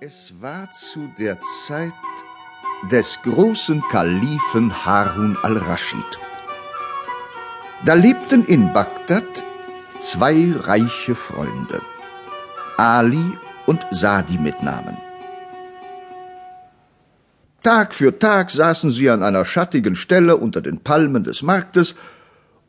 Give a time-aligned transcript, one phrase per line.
[0.00, 1.92] Es war zu der Zeit
[2.88, 6.20] des großen Kalifen Harun al-Raschid.
[7.84, 9.24] Da lebten in Bagdad
[9.98, 11.82] zwei reiche Freunde,
[12.76, 14.96] Ali und Sadi mit Namen.
[17.64, 21.96] Tag für Tag saßen sie an einer schattigen Stelle unter den Palmen des Marktes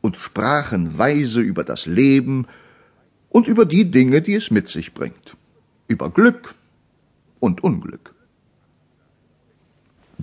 [0.00, 2.48] und sprachen weise über das Leben
[3.28, 5.36] und über die Dinge, die es mit sich bringt,
[5.86, 6.54] über Glück,
[7.40, 8.14] und Unglück.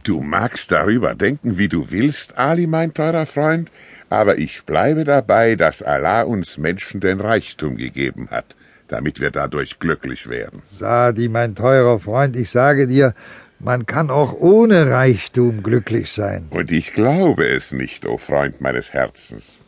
[0.03, 3.71] Du magst darüber denken, wie du willst, Ali, mein teurer Freund,
[4.09, 8.55] aber ich bleibe dabei, dass Allah uns Menschen den Reichtum gegeben hat,
[8.87, 10.61] damit wir dadurch glücklich werden.
[10.63, 13.15] Sadi, mein teurer Freund, ich sage dir,
[13.59, 16.47] man kann auch ohne Reichtum glücklich sein.
[16.51, 19.59] Und ich glaube es nicht, o oh Freund meines Herzens.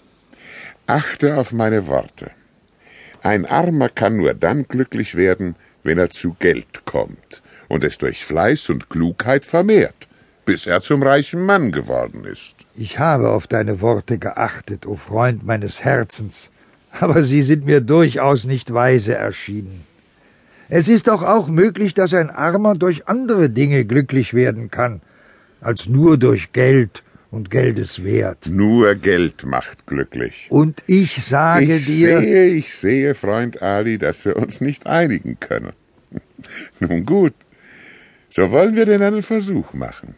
[0.85, 2.31] Achte auf meine Worte.
[3.21, 8.25] Ein Armer kann nur dann glücklich werden, wenn er zu Geld kommt und es durch
[8.25, 10.07] Fleiß und Klugheit vermehrt,
[10.45, 12.55] bis er zum reichen Mann geworden ist.
[12.75, 16.49] Ich habe auf deine Worte geachtet, o Freund meines Herzens,
[16.91, 19.85] aber sie sind mir durchaus nicht weise erschienen.
[20.69, 25.01] Es ist doch auch möglich, dass ein Armer durch andere Dinge glücklich werden kann,
[25.61, 28.47] als nur durch Geld und Geldes Wert.
[28.47, 30.47] Nur Geld macht glücklich.
[30.49, 32.19] Und ich sage ich dir.
[32.19, 35.73] Ich sehe, ich sehe, Freund Ali, dass wir uns nicht einigen können.
[36.79, 37.33] Nun gut,
[38.29, 40.15] so wollen wir denn einen Versuch machen.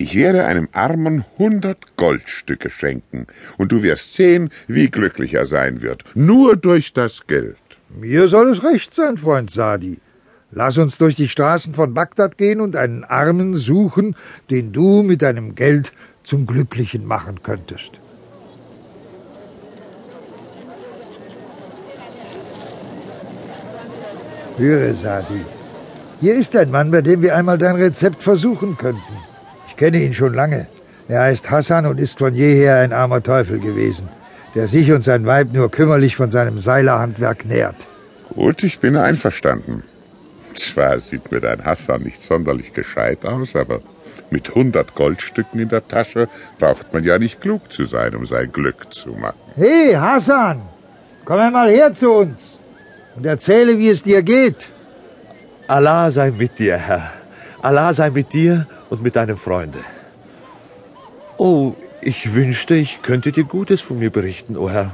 [0.00, 5.82] Ich werde einem Armen hundert Goldstücke schenken, und du wirst sehen, wie glücklich er sein
[5.82, 7.56] wird, nur durch das Geld.
[7.88, 9.98] Mir soll es recht sein, Freund Sadi.
[10.52, 14.14] Lass uns durch die Straßen von Bagdad gehen und einen Armen suchen,
[14.50, 15.92] den du mit deinem Geld
[16.28, 17.92] zum Glücklichen machen könntest.
[24.58, 25.42] Höre, Sadi.
[26.20, 29.14] Hier ist ein Mann, bei dem wir einmal dein Rezept versuchen könnten.
[29.68, 30.66] Ich kenne ihn schon lange.
[31.08, 34.08] Er heißt Hassan und ist von jeher ein armer Teufel gewesen,
[34.54, 37.86] der sich und sein Weib nur kümmerlich von seinem Seilerhandwerk nährt.
[38.34, 39.82] Gut, ich bin einverstanden.
[40.54, 43.80] Zwar sieht mir dein Hassan nicht sonderlich gescheit aus, aber
[44.30, 46.28] mit hundert Goldstücken in der Tasche
[46.58, 49.38] braucht man ja nicht klug zu sein, um sein Glück zu machen.
[49.56, 50.62] Hey, Hassan,
[51.24, 52.58] komm einmal her zu uns
[53.16, 54.70] und erzähle, wie es dir geht.
[55.66, 57.12] Allah sei mit dir, Herr.
[57.60, 59.80] Allah sei mit dir und mit deinem Freunde.
[61.36, 64.92] Oh, ich wünschte, ich könnte dir Gutes von mir berichten, o oh Herr.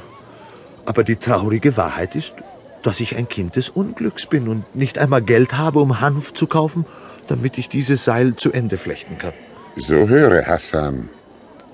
[0.87, 2.35] Aber die traurige Wahrheit ist,
[2.83, 6.47] dass ich ein Kind des Unglücks bin und nicht einmal Geld habe, um Hanf zu
[6.47, 6.85] kaufen,
[7.31, 9.35] damit ich dieses Seil zu Ende flechten kann.
[9.77, 11.09] So höre, Hassan,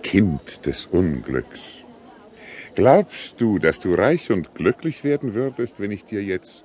[0.02, 1.84] Kind des Unglücks.
[2.74, 6.64] Glaubst du, dass du reich und glücklich werden würdest, wenn ich dir jetzt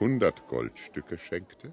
[0.00, 1.72] hundert Goldstücke schenkte?